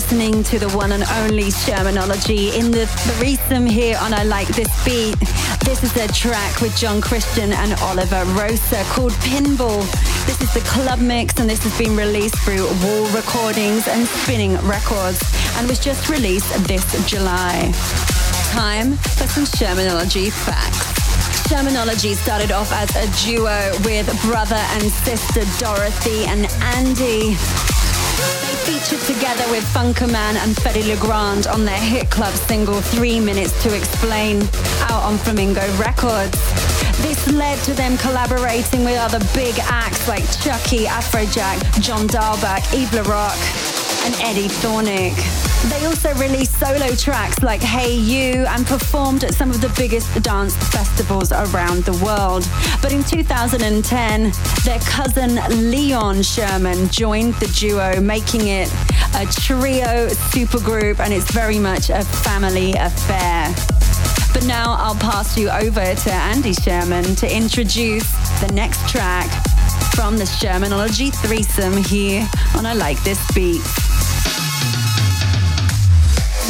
listening 0.00 0.42
to 0.42 0.58
the 0.58 0.68
one 0.70 0.92
and 0.92 1.02
only 1.20 1.50
Shermanology 1.50 2.56
in 2.58 2.70
the 2.70 2.86
threesome 2.86 3.66
here 3.66 3.98
on 4.00 4.14
I 4.14 4.24
Like 4.24 4.48
This 4.48 4.72
Beat. 4.82 5.18
This 5.62 5.84
is 5.84 5.94
a 5.96 6.08
track 6.14 6.62
with 6.62 6.74
John 6.74 7.02
Christian 7.02 7.52
and 7.52 7.74
Oliver 7.82 8.24
Rosa 8.32 8.82
called 8.84 9.12
Pinball. 9.20 9.82
This 10.24 10.40
is 10.40 10.54
the 10.54 10.60
club 10.60 11.00
mix 11.00 11.38
and 11.38 11.50
this 11.50 11.62
has 11.64 11.76
been 11.76 11.94
released 11.98 12.38
through 12.38 12.64
Wall 12.82 13.04
Recordings 13.12 13.88
and 13.88 14.06
Spinning 14.06 14.56
Records 14.66 15.20
and 15.56 15.68
was 15.68 15.78
just 15.78 16.08
released 16.08 16.48
this 16.66 16.86
July. 17.06 17.70
Time 18.52 18.96
for 18.96 19.26
some 19.28 19.44
Shermanology 19.44 20.32
facts. 20.32 20.96
Shermanology 21.46 22.14
started 22.14 22.52
off 22.52 22.72
as 22.72 22.88
a 22.96 23.06
duo 23.26 23.70
with 23.84 24.06
brother 24.22 24.62
and 24.72 24.84
sister 24.84 25.44
Dorothy 25.62 26.24
and 26.24 26.46
Andy. 26.78 27.36
Featured 28.70 29.00
together 29.16 29.50
with 29.50 29.64
Funkerman 29.74 30.36
and 30.36 30.54
Fedde 30.54 30.86
Le 30.86 30.96
Grand 31.00 31.48
on 31.48 31.64
their 31.64 31.76
hit 31.76 32.08
club 32.08 32.32
single 32.32 32.80
Three 32.80 33.18
Minutes 33.18 33.60
to 33.64 33.76
Explain, 33.76 34.42
out 34.82 35.02
on 35.02 35.18
Flamingo 35.18 35.66
Records. 35.76 36.38
This 37.02 37.26
led 37.32 37.58
to 37.64 37.74
them 37.74 37.98
collaborating 37.98 38.84
with 38.84 38.96
other 38.96 39.18
big 39.34 39.56
acts 39.62 40.06
like 40.06 40.22
Chuckie, 40.40 40.84
Afrojack, 40.84 41.82
John 41.82 42.06
Dahlback, 42.06 42.72
Eve 42.72 42.90
LaRock, 42.90 43.69
and 44.04 44.14
Eddie 44.20 44.48
Thoneick. 44.48 45.14
They 45.68 45.84
also 45.84 46.14
released 46.14 46.58
solo 46.58 46.94
tracks 46.94 47.42
like 47.42 47.60
Hey 47.60 47.94
You 47.94 48.46
and 48.46 48.66
performed 48.66 49.24
at 49.24 49.34
some 49.34 49.50
of 49.50 49.60
the 49.60 49.72
biggest 49.76 50.22
dance 50.22 50.54
festivals 50.68 51.32
around 51.32 51.84
the 51.84 51.92
world. 52.04 52.48
But 52.80 52.92
in 52.92 53.04
2010, 53.04 54.32
their 54.64 54.78
cousin 54.80 55.36
Leon 55.70 56.22
Sherman 56.22 56.88
joined 56.88 57.34
the 57.34 57.48
duo, 57.48 58.00
making 58.00 58.48
it 58.48 58.72
a 59.14 59.26
trio 59.26 60.08
supergroup, 60.32 60.98
and 61.00 61.12
it's 61.12 61.30
very 61.30 61.58
much 61.58 61.90
a 61.90 62.02
family 62.02 62.72
affair. 62.72 63.54
But 64.32 64.46
now 64.46 64.74
I'll 64.78 64.94
pass 64.94 65.36
you 65.36 65.50
over 65.50 65.94
to 65.94 66.12
Andy 66.12 66.54
Sherman 66.54 67.16
to 67.16 67.36
introduce 67.36 68.10
the 68.40 68.50
next 68.54 68.88
track 68.88 69.49
from 69.94 70.16
the 70.16 70.24
Shermanology 70.24 71.14
threesome 71.14 71.76
here 71.84 72.28
on 72.56 72.66
I 72.66 72.74
Like 72.74 73.02
This 73.04 73.20
Beat. 73.32 73.60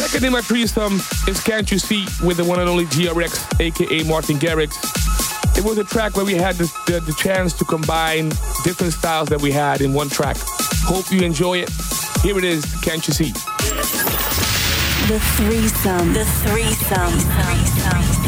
Second 0.00 0.24
in 0.24 0.32
my 0.32 0.40
threesome 0.40 0.94
is 1.28 1.42
Can't 1.42 1.70
You 1.70 1.78
See 1.78 2.06
with 2.24 2.36
the 2.38 2.44
one 2.44 2.60
and 2.60 2.68
only 2.68 2.86
GRX, 2.86 3.60
aka 3.60 4.02
Martin 4.04 4.36
Garrix. 4.36 4.76
It 5.56 5.64
was 5.64 5.78
a 5.78 5.84
track 5.84 6.16
where 6.16 6.24
we 6.24 6.34
had 6.34 6.56
the, 6.56 6.64
the, 6.86 7.00
the 7.00 7.12
chance 7.12 7.52
to 7.54 7.64
combine 7.64 8.30
different 8.64 8.92
styles 8.92 9.28
that 9.28 9.40
we 9.40 9.50
had 9.50 9.80
in 9.80 9.92
one 9.92 10.08
track. 10.08 10.36
Hope 10.84 11.10
you 11.12 11.20
enjoy 11.20 11.58
it. 11.58 11.70
Here 12.22 12.38
it 12.38 12.44
is, 12.44 12.64
Can't 12.82 13.06
You 13.06 13.14
See? 13.14 13.32
The 15.08 15.20
threesome. 15.36 16.12
The 16.12 16.24
threesome. 16.24 18.19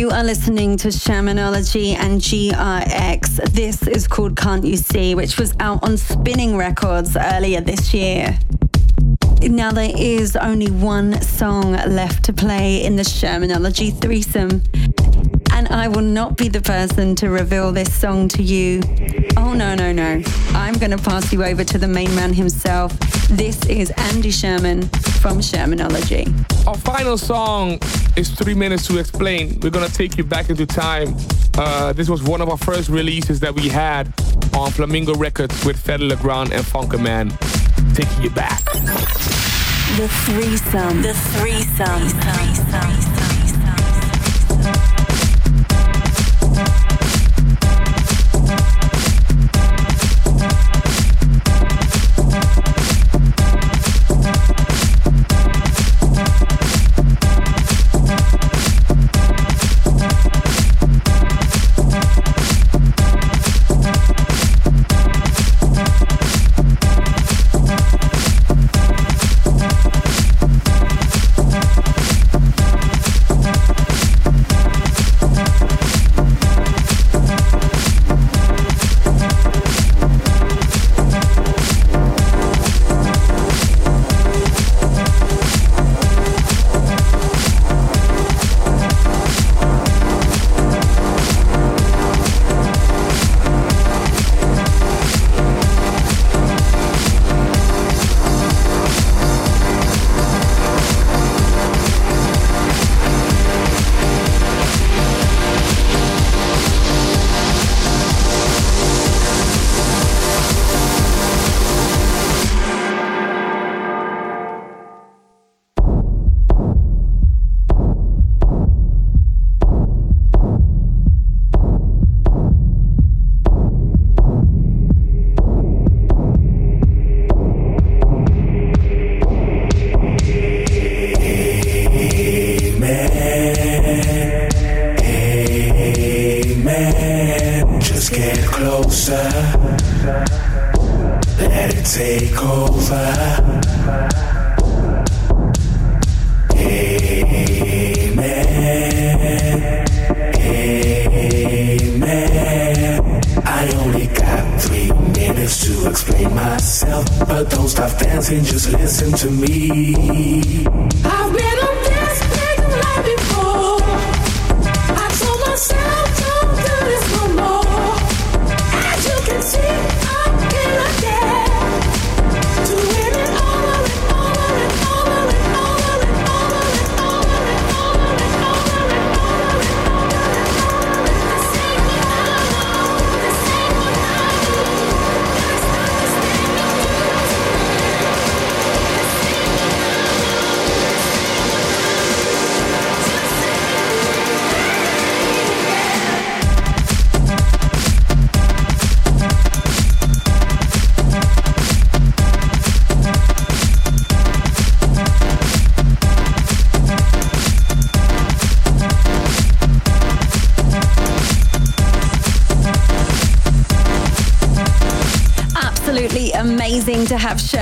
You 0.00 0.08
are 0.08 0.24
listening 0.24 0.78
to 0.78 0.88
Shermanology 0.88 1.94
and 1.94 2.22
GRX. 2.22 3.52
This 3.52 3.86
is 3.86 4.08
called 4.08 4.34
Can't 4.34 4.64
You 4.64 4.78
See, 4.78 5.14
which 5.14 5.38
was 5.38 5.54
out 5.60 5.84
on 5.84 5.98
Spinning 5.98 6.56
Records 6.56 7.18
earlier 7.18 7.60
this 7.60 7.92
year. 7.92 8.38
Now 9.42 9.72
there 9.72 9.92
is 9.94 10.36
only 10.36 10.70
one 10.70 11.20
song 11.20 11.72
left 11.72 12.24
to 12.24 12.32
play 12.32 12.82
in 12.82 12.96
the 12.96 13.02
Shermanology 13.02 13.90
threesome. 14.00 14.62
And 15.52 15.68
I 15.68 15.88
will 15.88 16.00
not 16.00 16.38
be 16.38 16.48
the 16.48 16.62
person 16.62 17.14
to 17.16 17.28
reveal 17.28 17.70
this 17.70 17.92
song 17.92 18.26
to 18.28 18.42
you. 18.42 18.80
Oh, 19.36 19.52
no, 19.52 19.74
no, 19.74 19.92
no. 19.92 20.22
I'm 20.54 20.78
going 20.78 20.92
to 20.92 21.02
pass 21.10 21.30
you 21.30 21.44
over 21.44 21.62
to 21.62 21.76
the 21.76 21.88
main 21.88 22.14
man 22.14 22.32
himself. 22.32 22.98
This 23.28 23.62
is 23.66 23.90
Andy 23.98 24.30
Sherman 24.30 24.88
from 25.20 25.40
Shermanology. 25.40 26.49
Our 26.66 26.76
final 26.76 27.16
song 27.16 27.78
is 28.16 28.30
Three 28.30 28.54
Minutes 28.54 28.86
to 28.88 28.98
Explain. 28.98 29.58
We're 29.60 29.70
to 29.70 29.92
take 29.92 30.18
you 30.18 30.24
back 30.24 30.50
into 30.50 30.66
time. 30.66 31.16
Uh, 31.56 31.92
this 31.92 32.08
was 32.08 32.22
one 32.22 32.40
of 32.40 32.48
our 32.48 32.58
first 32.58 32.88
releases 32.88 33.40
that 33.40 33.54
we 33.54 33.68
had 33.68 34.12
on 34.54 34.70
Flamingo 34.70 35.14
Records 35.14 35.64
with 35.64 35.76
Fedde 35.76 36.06
Le 36.06 36.16
Grand 36.16 36.52
and 36.52 36.64
Funkerman. 36.64 37.30
Taking 37.94 38.22
you 38.22 38.30
back. 38.30 38.62
The 39.96 40.08
threesome. 40.26 41.02
The 41.02 41.14
threesome. 41.14 42.02
The 42.04 42.14
threesome. 42.20 43.19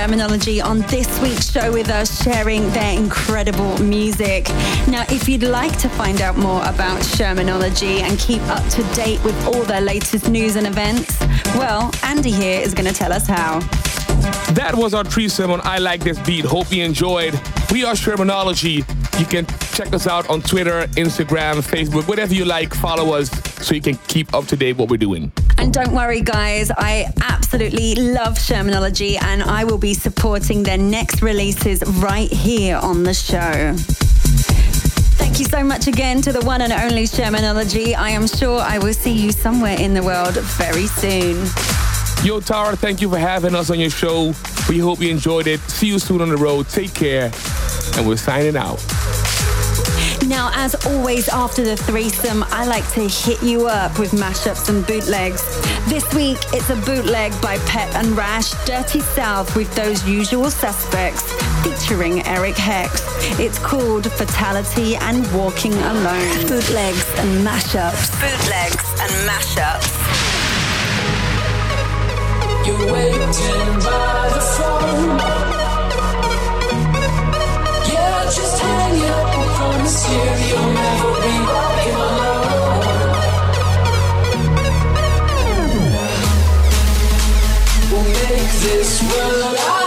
Have 0.09 0.29
Shermanology 0.29 0.63
on 0.63 0.79
this 0.87 1.19
week's 1.21 1.51
show 1.51 1.71
with 1.71 1.89
us, 1.89 2.23
sharing 2.23 2.69
their 2.71 2.97
incredible 2.97 3.77
music. 3.79 4.47
Now, 4.87 5.03
if 5.09 5.27
you'd 5.27 5.43
like 5.43 5.77
to 5.79 5.89
find 5.89 6.21
out 6.21 6.37
more 6.37 6.61
about 6.61 7.01
Shermanology 7.01 8.01
and 8.01 8.17
keep 8.19 8.41
up 8.43 8.67
to 8.69 8.83
date 8.95 9.23
with 9.23 9.35
all 9.45 9.63
their 9.63 9.81
latest 9.81 10.29
news 10.29 10.55
and 10.55 10.67
events, 10.67 11.19
well, 11.55 11.91
Andy 12.03 12.31
here 12.31 12.61
is 12.61 12.73
going 12.73 12.87
to 12.87 12.93
tell 12.93 13.13
us 13.13 13.27
how. 13.27 13.59
That 14.53 14.73
was 14.75 14.93
our 14.93 15.03
threesome 15.03 15.51
on 15.51 15.61
I 15.63 15.77
Like 15.77 16.03
This 16.03 16.19
Beat. 16.19 16.45
Hope 16.45 16.71
you 16.71 16.83
enjoyed. 16.83 17.33
We 17.71 17.85
are 17.85 17.93
Shermanology. 17.93 18.77
You 19.19 19.25
can 19.25 19.45
check 19.73 19.93
us 19.93 20.07
out 20.07 20.29
on 20.29 20.41
Twitter, 20.41 20.87
Instagram, 20.93 21.61
Facebook, 21.61 22.07
whatever 22.07 22.33
you 22.33 22.45
like. 22.45 22.73
Follow 22.73 23.13
us 23.13 23.29
so 23.63 23.75
you 23.75 23.81
can 23.81 23.95
keep 24.07 24.33
up 24.33 24.45
to 24.47 24.55
date 24.55 24.77
what 24.77 24.89
we're 24.89 24.97
doing. 24.97 25.31
And 25.57 25.73
don't 25.73 25.91
worry, 25.91 26.21
guys, 26.21 26.71
I 26.71 27.11
absolutely 27.21 27.38
love 27.51 28.35
Shermanology 28.37 29.21
and 29.21 29.41
I 29.41 29.63
will 29.63 29.77
be 29.77 29.93
supporting 29.93 30.61
their 30.63 30.77
next 30.77 31.21
releases 31.21 31.83
right 32.01 32.31
here 32.31 32.77
on 32.77 33.03
the 33.03 33.13
show. 33.13 33.73
Thank 35.17 35.39
you 35.39 35.45
so 35.45 35.63
much 35.63 35.87
again 35.87 36.21
to 36.21 36.31
the 36.31 36.41
one 36.41 36.61
and 36.61 36.71
only 36.71 37.05
Shermanology. 37.05 37.95
I 37.95 38.11
am 38.11 38.27
sure 38.27 38.59
I 38.59 38.77
will 38.77 38.93
see 38.93 39.13
you 39.13 39.31
somewhere 39.31 39.79
in 39.79 39.93
the 39.93 40.03
world 40.03 40.35
very 40.35 40.85
soon. 40.85 41.47
Yo, 42.23 42.39
Tara, 42.39 42.75
thank 42.75 43.01
you 43.01 43.09
for 43.09 43.17
having 43.17 43.55
us 43.55 43.69
on 43.71 43.79
your 43.79 43.89
show. 43.89 44.33
We 44.67 44.77
hope 44.77 44.99
you 45.01 45.09
enjoyed 45.09 45.47
it. 45.47 45.59
See 45.61 45.87
you 45.87 45.97
soon 45.99 46.21
on 46.21 46.29
the 46.29 46.37
road. 46.37 46.67
Take 46.69 46.93
care. 46.93 47.31
And 47.95 48.07
we're 48.07 48.17
signing 48.17 48.57
out. 48.57 48.83
Now, 50.27 50.51
as 50.53 50.75
always, 50.85 51.27
after 51.29 51.63
the 51.63 51.75
threesome, 51.75 52.43
I 52.49 52.65
like 52.65 52.87
to 52.91 53.07
hit 53.07 53.41
you 53.41 53.67
up 53.67 53.97
with 53.97 54.11
mashups 54.11 54.69
and 54.69 54.85
bootlegs. 54.85 55.41
This 55.89 56.13
week, 56.13 56.37
it's 56.53 56.69
a 56.69 56.75
bootleg 56.75 57.31
by 57.41 57.57
Pep 57.65 57.95
and 57.95 58.15
Rash, 58.15 58.51
Dirty 58.63 58.99
South 58.99 59.55
with 59.55 59.73
those 59.73 60.07
usual 60.07 60.51
suspects, 60.51 61.23
featuring 61.63 62.23
Erik 62.27 62.57
Hecht. 62.57 63.01
It's 63.39 63.57
called 63.57 64.05
Fatality 64.11 64.97
and 64.97 65.25
Walking 65.33 65.73
Alone. 65.73 66.45
Bootlegs 66.47 67.09
and 67.17 67.43
mashups. 67.43 68.11
Bootlegs 68.21 68.85
and 69.01 69.11
mashups. 69.27 69.89
You're 72.67 72.93
waiting 72.93 73.79
by 73.81 74.29
the 74.31 74.41
phone. 74.55 75.17
Yeah, 77.91 78.25
just 78.25 78.61
hang 78.61 79.01
up. 79.09 79.27
I 79.27 79.55
promise 79.57 80.07
you, 80.07 80.55
you'll 80.55 80.71
never. 80.71 81.08
this 88.61 89.01
world. 89.03 89.78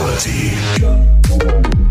Reality. 0.00 1.89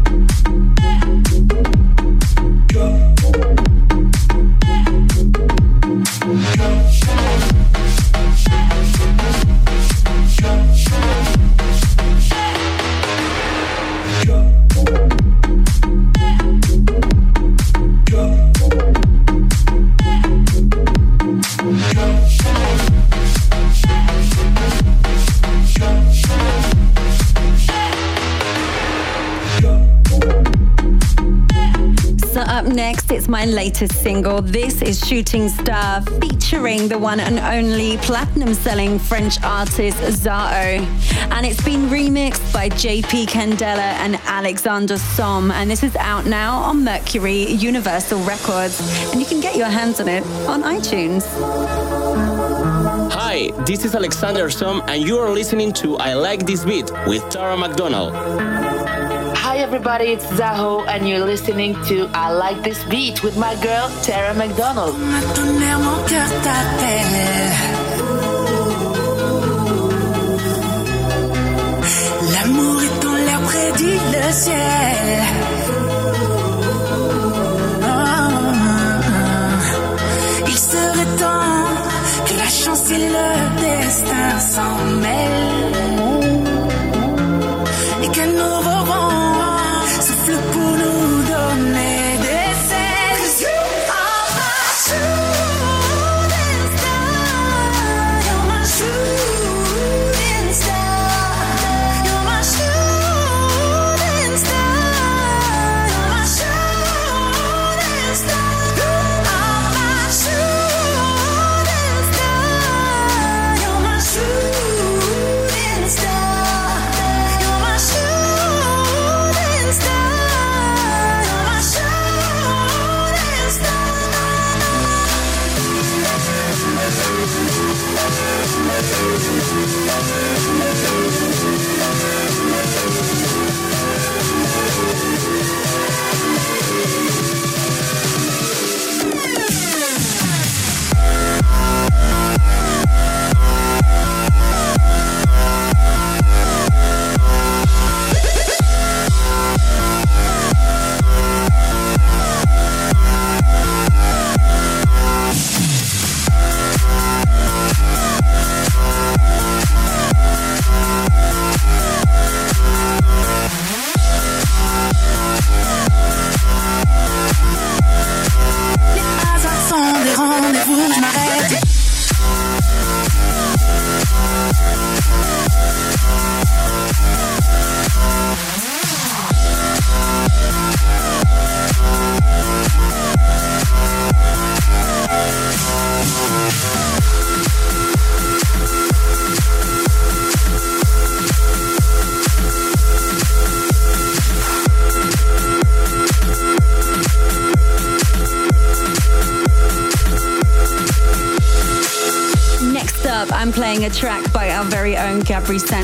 Latest 33.50 33.96
single. 34.04 34.42
This 34.42 34.82
is 34.82 35.00
Shooting 35.08 35.50
Star 35.50 36.02
featuring 36.22 36.88
the 36.88 37.00
one 37.00 37.20
and 37.20 37.40
only 37.40 37.98
platinum 37.98 38.54
selling 38.54 39.00
French 39.00 39.42
artist 39.44 39.98
Zaho. 39.98 40.86
And 41.32 41.46
it's 41.46 41.64
been 41.64 41.90
remixed 41.90 42.54
by 42.54 42.70
JP 42.70 43.28
Candela 43.28 43.94
and 44.04 44.20
Alexander 44.26 44.98
Somme. 44.98 45.52
And 45.52 45.70
this 45.70 45.84
is 45.84 45.96
out 45.96 46.26
now 46.28 46.60
on 46.60 46.84
Mercury 46.84 47.48
Universal 47.54 48.20
Records. 48.20 48.80
And 49.12 49.20
you 49.20 49.26
can 49.26 49.42
get 49.42 49.56
your 49.56 49.68
hands 49.68 50.00
on 50.00 50.08
it 50.08 50.24
on 50.48 50.62
iTunes. 50.62 51.26
Hi, 53.12 53.50
this 53.66 53.86
is 53.86 53.96
Alexander 53.96 54.50
Somme, 54.50 54.82
and 54.88 55.02
you 55.02 55.18
are 55.18 55.30
listening 55.30 55.74
to 55.74 55.98
I 55.98 56.14
Like 56.14 56.46
This 56.46 56.64
Beat 56.66 56.92
with 57.08 57.28
Tara 57.30 57.58
McDonald 57.58 58.14
everybody, 59.70 60.06
it's 60.06 60.26
Zaho, 60.40 60.84
and 60.88 61.08
you're 61.08 61.24
listening 61.24 61.76
to 61.86 62.10
I 62.12 62.32
Like 62.34 62.64
This 62.64 62.84
Beat 62.86 63.22
with 63.22 63.38
my 63.38 63.54
girl, 63.62 63.88
Tara 64.02 64.34
McDonald. 64.34 64.96
L'amour 72.34 72.82
est 72.88 73.06
en 73.06 73.16
l'air 73.26 73.42
prédit 73.42 74.00
le 74.16 74.32
ciel. 74.44 75.08
Ah, 77.84 78.30
il 80.48 80.58
serait 80.58 81.12
temps 81.26 81.68
que 82.26 82.34
la 82.44 82.50
chance 82.62 82.90
et 82.90 83.04
le 83.18 83.30
destin 83.62 84.30
s'en 84.40 84.76
mêlent. 85.06 85.78
Et 88.04 88.08
que 88.08 88.26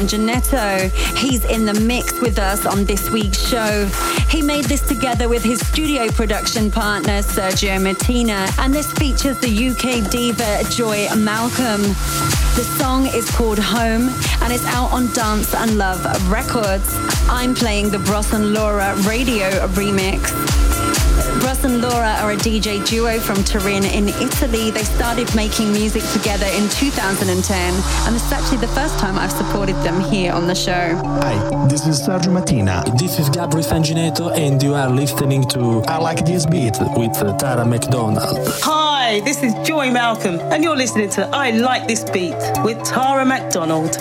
Sanginetto. 0.06 0.92
He's 1.18 1.46
in 1.46 1.66
the 1.66 1.74
mix 1.74 2.20
with 2.22 2.38
us 2.38 2.66
on 2.66 2.86
this 2.86 3.10
week's 3.10 3.40
show. 3.40 3.90
He 4.30 4.42
made 4.42 4.66
this 4.66 4.82
together 4.82 5.28
with 5.28 5.44
his 5.44 5.66
studio 5.68 6.10
production 6.10 6.70
partner 6.70 7.22
Sergio 7.24 7.82
Martina, 7.82 8.48
and 8.60 8.74
this 8.74 8.92
features 8.94 9.40
the 9.40 9.70
UK 9.70 10.10
diva 10.12 10.64
Joy 10.70 11.08
Malcolm. 11.16 11.82
The 12.56 12.66
song 12.78 13.08
is 13.08 13.30
called 13.32 13.60
Home 13.60 14.10
and 14.42 14.54
it's 14.54 14.66
out 14.68 14.92
on 14.92 15.12
Dance 15.14 15.56
and 15.56 15.78
Love 15.78 16.06
Records. 16.30 16.96
I'm 17.28 17.56
playing 17.56 17.90
the 17.90 18.00
Bros 18.00 18.32
and 18.32 18.54
Laura 18.54 18.96
radio 19.08 19.50
remix. 19.70 20.65
Russ 21.44 21.64
and 21.64 21.82
Laura 21.82 22.16
are 22.22 22.32
a 22.32 22.36
DJ 22.36 22.86
duo 22.88 23.20
from 23.20 23.44
Turin 23.44 23.84
in 23.84 24.10
Italy. 24.10 24.72
They 24.72 24.84
started 24.84 25.34
making 25.36 25.72
music 25.72 26.04
together 26.14 26.46
in 26.46 26.70
2010, 26.70 27.74
and 28.06 28.16
this 28.16 28.26
is 28.26 28.32
actually 28.32 28.60
the 28.60 28.70
first 28.70 28.98
time 29.00 29.18
I've 29.18 29.32
supported 29.32 29.76
them 29.84 30.00
here 30.00 30.32
on 30.32 30.48
the 30.48 30.56
show. 30.56 30.96
Hi, 31.22 31.68
this 31.68 31.86
is 31.86 32.02
Sergio 32.02 32.32
Martina. 32.32 32.84
This 32.98 33.20
is 33.20 33.30
Gabri 33.30 33.64
Sanginetto, 33.64 34.36
and 34.36 34.62
you 34.64 34.74
are 34.76 34.90
listening 34.90 35.44
to 35.50 35.84
I 35.88 35.98
Like 36.00 36.26
This 36.26 36.46
Beat 36.46 36.78
with 36.96 37.14
Tara 37.14 37.66
McDonald. 37.66 38.18
Hi, 38.64 39.20
this 39.22 39.44
is 39.44 39.54
Joy 39.68 39.92
Malcolm, 39.92 40.40
and 40.40 40.64
you're 40.64 40.78
listening 40.78 41.10
to 41.12 41.28
I 41.34 41.52
Like 41.52 41.88
This 41.88 42.04
Beat 42.06 42.36
with 42.64 42.82
Tara 42.84 43.26
McDonald. 43.26 43.98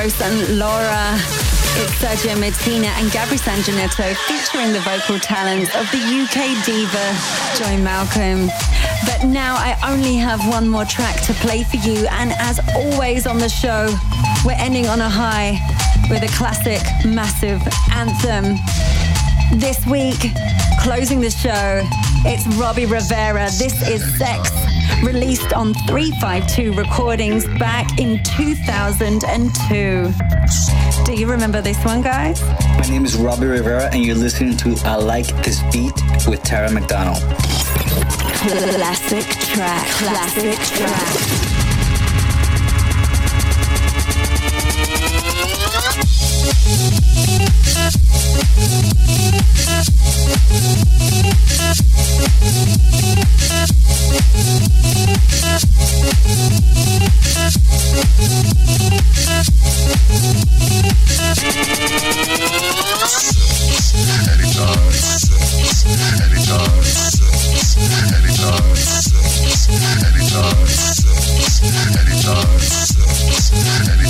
Bros 0.00 0.20
and 0.22 0.58
Laura. 0.58 1.12
It's 1.76 1.92
Sergio 2.00 2.34
Martina 2.40 2.86
and 2.96 3.10
Gabri 3.10 3.36
Sanginetto 3.36 4.16
featuring 4.24 4.72
the 4.72 4.80
vocal 4.80 5.18
talents 5.18 5.68
of 5.76 5.84
the 5.92 6.00
UK 6.00 6.64
diva 6.64 7.06
Joy 7.58 7.76
Malcolm. 7.82 8.48
But 9.04 9.28
now 9.28 9.56
I 9.56 9.76
only 9.86 10.16
have 10.16 10.40
one 10.48 10.70
more 10.70 10.86
track 10.86 11.20
to 11.26 11.34
play 11.34 11.64
for 11.64 11.76
you, 11.76 12.06
and 12.12 12.32
as 12.38 12.60
always 12.74 13.26
on 13.26 13.36
the 13.36 13.50
show, 13.50 13.94
we're 14.42 14.56
ending 14.56 14.86
on 14.86 15.02
a 15.02 15.08
high 15.10 15.60
with 16.08 16.22
a 16.22 16.34
classic, 16.34 16.80
massive 17.04 17.60
anthem. 17.92 18.56
This 19.60 19.84
week, 19.84 20.32
closing 20.80 21.20
the 21.20 21.30
show, 21.30 21.82
it's 22.24 22.46
Robbie 22.56 22.86
Rivera. 22.86 23.50
This 23.58 23.86
is 23.86 24.00
Sex 24.16 24.69
released 25.02 25.52
on 25.52 25.74
352 25.88 26.72
Recordings 26.72 27.46
back 27.58 27.98
in 27.98 28.22
2002. 28.22 30.12
Do 31.04 31.12
you 31.14 31.26
remember 31.30 31.60
this 31.60 31.82
one, 31.84 32.02
guys? 32.02 32.42
My 32.42 32.86
name 32.88 33.04
is 33.04 33.16
Robbie 33.16 33.46
Rivera, 33.46 33.88
and 33.92 34.04
you're 34.04 34.16
listening 34.16 34.56
to 34.58 34.76
I 34.84 34.96
Like 34.96 35.26
This 35.44 35.62
Beat 35.72 35.94
with 36.26 36.42
Tara 36.42 36.70
McDonald. 36.70 37.22
Classic 38.40 39.24
track. 39.24 39.86
Classic 39.86 40.58
track. 40.58 41.49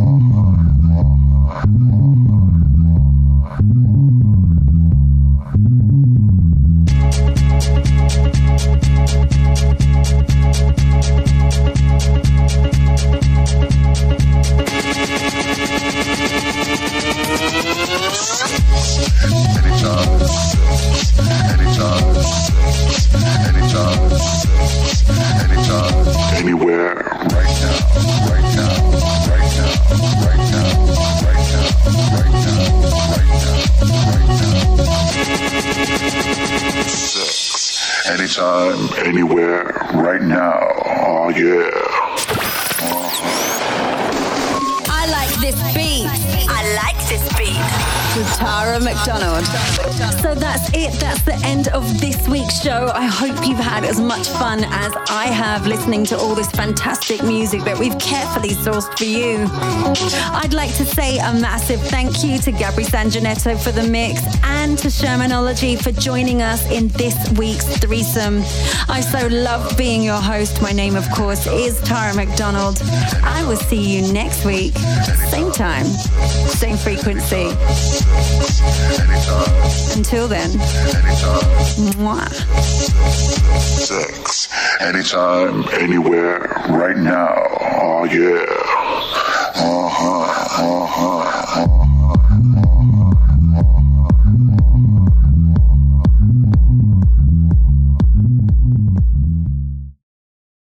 Anywhere, 38.54 39.64
right 39.94 40.22
now. 40.22 40.60
Oh 40.86 41.28
yeah. 41.30 41.93
Tara 48.36 48.80
McDonald. 48.80 49.44
So 50.22 50.34
that's 50.34 50.68
it. 50.74 50.92
That's 51.00 51.22
the 51.22 51.34
end 51.44 51.68
of 51.68 51.84
this 52.00 52.26
week's 52.28 52.60
show. 52.62 52.90
I 52.94 53.04
hope 53.06 53.46
you've 53.46 53.58
had 53.58 53.84
as 53.84 54.00
much 54.00 54.28
fun 54.28 54.64
as 54.64 54.92
I 55.08 55.26
have 55.26 55.66
listening 55.66 56.04
to 56.06 56.16
all 56.16 56.34
this 56.34 56.50
fantastic 56.50 57.22
music 57.22 57.62
that 57.64 57.78
we've 57.78 57.98
carefully 57.98 58.50
sourced 58.50 58.96
for 58.96 59.04
you. 59.04 59.46
I'd 60.34 60.54
like 60.54 60.74
to 60.76 60.84
say 60.84 61.18
a 61.18 61.32
massive 61.34 61.80
thank 61.80 62.24
you 62.24 62.38
to 62.38 62.52
Gabri 62.52 62.84
Sanginetto 62.84 63.62
for 63.62 63.72
the 63.72 63.82
mix 63.82 64.20
and 64.44 64.78
to 64.78 64.88
Shermanology 64.88 65.80
for 65.80 65.92
joining 65.92 66.42
us 66.42 66.64
in 66.70 66.88
this 66.88 67.16
week's 67.32 67.66
threesome. 67.78 68.38
I 68.88 69.00
so 69.00 69.26
love 69.28 69.76
being 69.76 70.02
your 70.02 70.20
host. 70.20 70.62
My 70.62 70.72
name, 70.72 70.96
of 70.96 71.08
course, 71.10 71.46
is 71.46 71.80
Tara 71.82 72.14
McDonald. 72.14 72.80
I 73.22 73.44
will 73.46 73.56
see 73.56 73.80
you 73.80 74.12
next 74.12 74.44
week. 74.44 74.74
Same 75.28 75.50
time, 75.52 75.86
same 75.86 76.76
frequency. 76.76 77.50
Until 79.96 80.28
then, 80.28 80.50
mwah. 81.98 82.28
Sex. 83.60 84.48
Anytime, 84.80 85.64
anywhere, 85.72 86.48
right 86.68 86.96
now. 86.96 87.34
Oh 87.82 88.04
yeah. 88.04 88.44
Uh 89.56 89.88
huh. 89.88 90.24
Uh 90.62 90.86
huh. 90.86 91.83